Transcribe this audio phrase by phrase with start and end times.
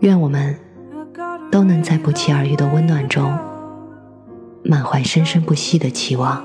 [0.00, 0.56] 愿我们
[1.50, 3.36] 都能在不期而遇的温暖中，
[4.64, 6.44] 满怀生生不息的期望。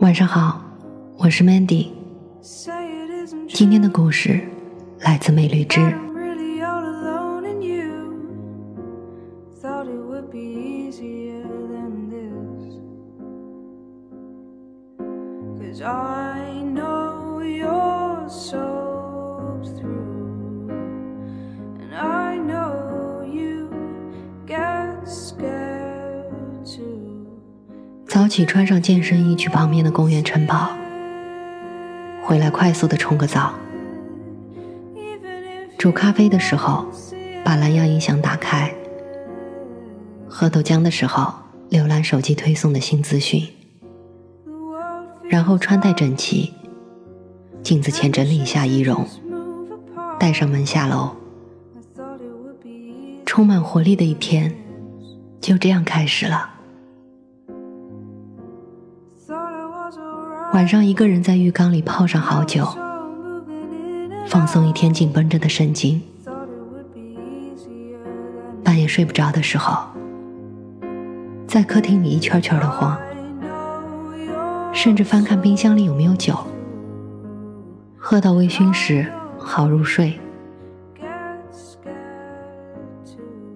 [0.00, 0.62] 晚上好，
[1.16, 1.88] 我是 Mandy。
[3.48, 4.40] 今天的故事
[5.00, 6.07] 来自美绿枝。
[28.28, 30.70] 起穿上健身衣去旁边的公园晨跑，
[32.22, 33.54] 回来快速的冲个澡。
[35.78, 36.86] 煮咖啡的时候，
[37.44, 38.68] 把蓝牙音响打开；
[40.28, 41.32] 喝豆浆的时候，
[41.70, 43.42] 浏览手机推送的新资讯。
[45.28, 46.52] 然后穿戴整齐，
[47.62, 49.06] 镜子前整理一下仪容，
[50.18, 51.14] 带上门下楼。
[53.24, 54.52] 充满活力的一天，
[55.40, 56.57] 就这样开始了。
[60.54, 62.66] 晚上一个人在浴缸里泡上好久，
[64.26, 66.00] 放松一天紧绷着的神经。
[68.64, 69.78] 半夜睡不着的时候，
[71.46, 72.98] 在客厅里一圈圈的晃，
[74.72, 76.34] 甚至翻看冰箱里有没有酒，
[77.98, 79.06] 喝到微醺时
[79.38, 80.18] 好入睡。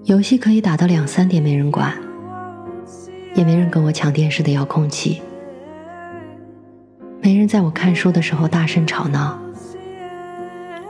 [0.04, 1.94] 游戏可以打到两三点没人管，
[3.34, 5.22] 也没人跟我抢电视的遥控器。
[7.22, 9.38] 没人在我看书的时候大声吵闹，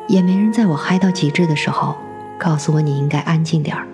[0.09, 1.95] 也没人在我嗨到极致的时候
[2.39, 3.87] 告诉我你应该安静点儿。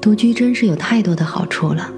[0.00, 1.92] 独居真是有太多的好处了。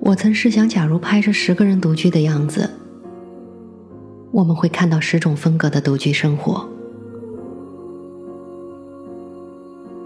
[0.00, 2.68] 我曾试想，假如拍摄十个人独居的样子，
[4.32, 6.68] 我们会看到十种风格的独居生活。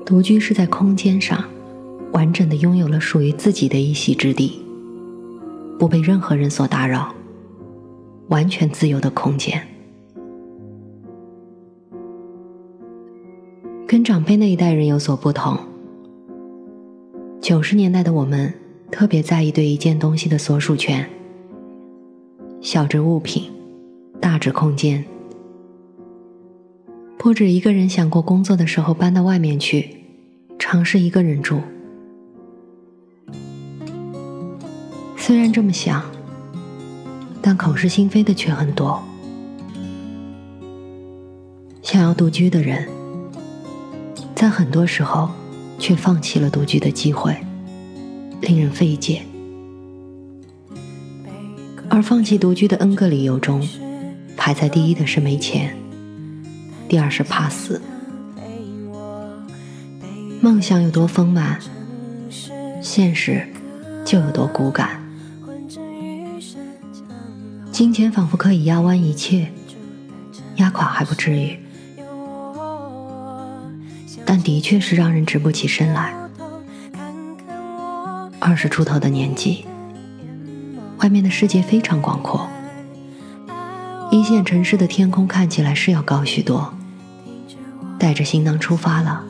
[0.04, 1.42] 独居是在空间上。
[2.12, 4.60] 完整的拥有了属于自己的一席之地，
[5.78, 7.15] 不被任何人所打扰，
[8.28, 9.60] 完全自由的空间。
[13.87, 15.59] 跟长辈那一代人有所不同，
[17.41, 18.53] 九十年代的我们
[18.91, 21.09] 特别在意对一件东西的所属权，
[22.60, 23.50] 小至物品，
[24.21, 25.04] 大至空间。
[27.19, 29.91] 不止一个人想过工作的时候搬到外面去，
[30.59, 31.60] 尝试一个人住。
[35.30, 36.02] 虽然这么想，
[37.41, 39.00] 但口是心非的却很多。
[41.82, 42.88] 想要独居的人，
[44.34, 45.30] 在很多时候
[45.78, 47.36] 却放弃了独居的机会，
[48.41, 49.22] 令人费解。
[51.88, 53.64] 而放弃独居的 N 个理由中，
[54.36, 55.76] 排在第一的是没钱，
[56.88, 57.80] 第二是怕死。
[60.41, 61.60] 梦想有多丰满，
[62.82, 63.47] 现实
[64.04, 64.99] 就有多骨感。
[67.80, 69.50] 金钱仿佛可以压弯一切，
[70.56, 71.58] 压垮还不至于，
[74.26, 76.14] 但的确是让人直不起身来。
[78.38, 79.64] 二十出头的年纪，
[80.98, 82.46] 外面的世界非常广阔，
[84.10, 86.74] 一线城市的天空看起来是要高许多。
[87.98, 89.24] 带着行囊出发了，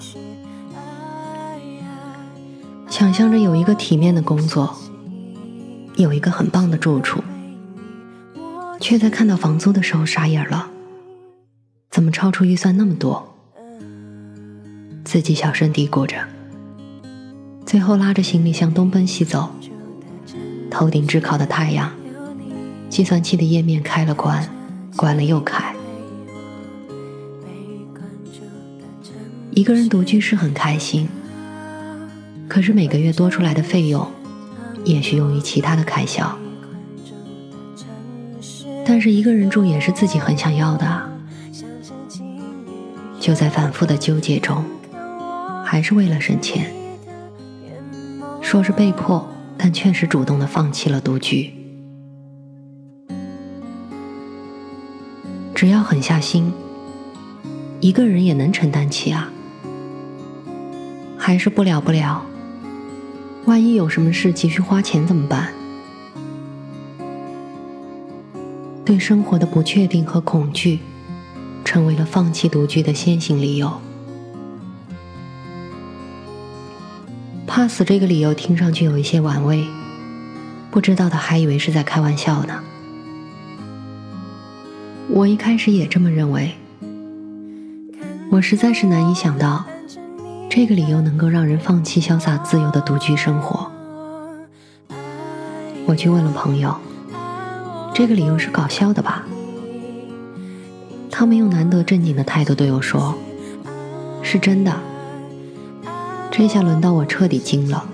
[2.89, 4.77] 想象着有一个体面的工作，
[5.95, 7.23] 有一个很棒的住处。
[8.91, 10.69] 却在看到房租的时候傻眼了，
[11.93, 13.37] 怎么超出预算那么多？
[15.05, 16.17] 自己小声嘀咕着，
[17.65, 19.51] 最后拉着行李箱东奔西走。
[20.73, 21.93] 头顶炙烤的太阳，
[22.89, 24.45] 计算器的页面开了关，
[24.97, 25.73] 关了又开。
[29.53, 31.09] 一个人独居是很开心，
[32.49, 34.11] 可是每个月多出来的费用，
[34.85, 36.40] 也许用于其他的开销。
[38.93, 41.11] 但是一个人住也是自己很想要的，
[43.21, 44.65] 就在反复的纠结中，
[45.65, 46.67] 还是为了省钱，
[48.41, 49.25] 说是被迫，
[49.57, 51.55] 但确实主动的放弃了独居。
[55.55, 56.53] 只要狠下心，
[57.79, 59.31] 一个人也能承担起啊。
[61.17, 62.27] 还是不了不了，
[63.45, 65.53] 万一有什么事急需花钱怎么办？
[68.91, 70.81] 对生活的不确定和恐惧，
[71.65, 73.81] 成为了放弃独居的先行理由。
[77.47, 79.65] 怕死这个理由听上去有一些玩味，
[80.73, 82.65] 不知道的还以为是在开玩笑呢。
[85.09, 86.57] 我一开始也这么认为，
[88.33, 89.65] 我实在是难以想到，
[90.51, 93.71] 这个理由能够让人放弃潇洒自由的独居生活。
[95.87, 96.75] 我去问了朋友。
[97.93, 99.27] 这个理由是搞笑的吧？
[101.11, 103.15] 他们用难得正经的态度对我说
[104.23, 104.75] ：“是真的。”
[106.31, 107.85] 这下轮到我彻底惊了。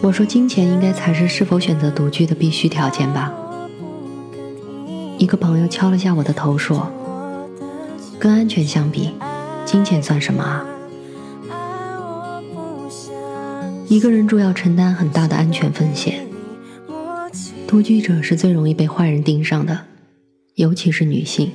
[0.00, 3.32] 我说：“金钱应该才是是否选择独居的必须条件吧？”
[5.18, 6.90] 一个朋友敲了下我的头说
[8.18, 9.12] ：“跟安全相比，
[9.66, 10.64] 金钱算什么啊？”
[13.88, 16.26] 一个人住要承担很大的安全风险，
[17.68, 19.82] 独居者是最容易被坏人盯上的，
[20.56, 21.52] 尤其是女性。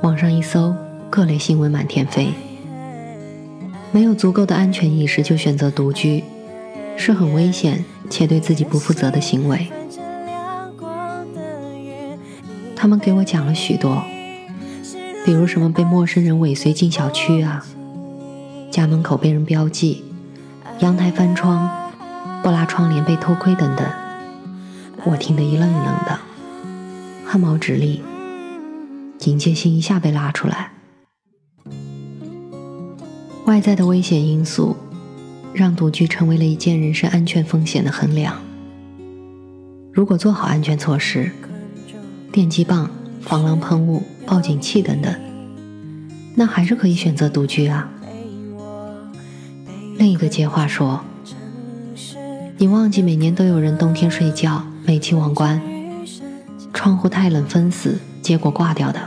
[0.00, 0.74] 网上一搜，
[1.10, 2.28] 各类新闻满天飞。
[3.92, 6.24] 没有足够的安全意识就选择独居，
[6.96, 9.68] 是很危险且对自己不负责的行为。
[12.74, 14.02] 他们给我讲了许多，
[15.26, 17.66] 比如什么被陌生人尾随进小区啊，
[18.70, 20.04] 家门口被人标记。
[20.80, 21.68] 阳台翻窗，
[22.40, 23.84] 不拉窗帘被偷窥等等，
[25.04, 26.16] 我听得一愣一愣的，
[27.26, 28.00] 汗毛直立，
[29.18, 30.70] 警戒心一下被拉出来。
[33.46, 34.76] 外在的危险因素，
[35.52, 38.36] 让独居成为了一件人身安全风险的衡量。
[39.92, 41.32] 如果做好安全措施，
[42.30, 42.88] 电击棒、
[43.20, 45.12] 防狼喷雾、报警器等等，
[46.36, 47.90] 那还是可以选择独居啊。
[49.98, 51.00] 另一个接话说
[52.56, 55.60] ：“你忘记每年都有人冬天睡觉煤气忘关，
[56.72, 59.00] 窗户太冷封死，结果挂掉的，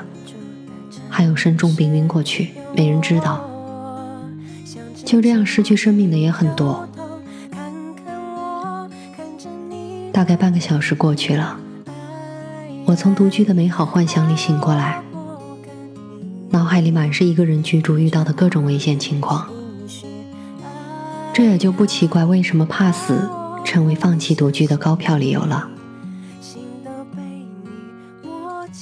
[1.09, 3.49] 还有生重病晕过去，没人知道。
[5.05, 6.85] 就这样失去生命的也很多。”
[10.11, 11.57] 大概半个小时过去了，
[12.85, 15.01] 我从独居的美好幻想里醒过来，
[16.49, 19.47] 脑海里满是一个人居住遇到的各种危险情况。
[21.33, 23.29] 这也就不奇怪，为什么怕死
[23.63, 25.69] 成为放弃独居的高票理由了。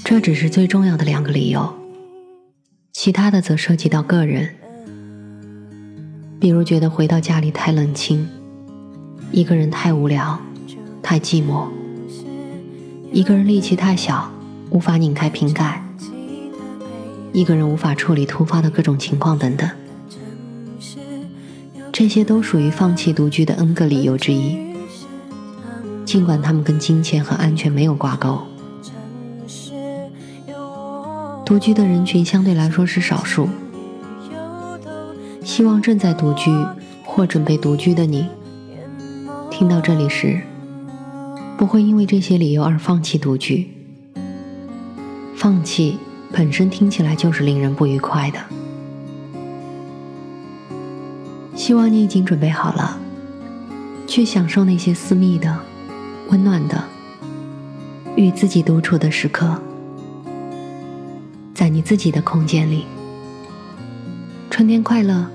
[0.04, 1.72] 这只是最重要的两个理由，
[2.92, 4.56] 其他的则涉及到个人，
[6.40, 8.28] 比如觉得回到家里太冷清，
[9.31, 10.40] 一个人太无聊、
[11.04, 11.68] 太寂寞，
[13.12, 14.31] 一个人力气太小，
[14.72, 15.84] 无法拧开瓶盖，
[17.31, 19.69] 一个人无法处理突发的各种情况等等。
[22.00, 24.57] 这些都属于放弃独居的 N 个理由之一，
[26.06, 28.40] 尽管他们跟金钱和安全没有挂钩。
[31.46, 33.50] 独居的人群相对来说是少数，
[35.44, 36.50] 希望正在独居
[37.04, 38.25] 或准备独居的你，
[39.52, 40.42] 听到这里时，
[41.57, 43.69] 不会因为这些理由而放弃独居。
[45.35, 45.97] 放弃
[46.31, 48.40] 本身听起来就是令人不愉快的。
[51.59, 52.97] 希望你已经准备好了，
[54.07, 55.59] 去享受那些私密的、
[56.30, 56.81] 温暖的、
[58.16, 59.61] 与自己独处的时刻，
[61.54, 62.85] 在你自己的空间里。
[64.49, 65.30] 春天快乐。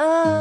[0.00, 0.37] Oh.